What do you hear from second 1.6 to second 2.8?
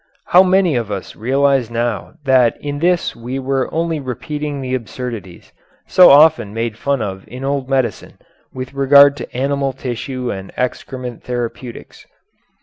now that in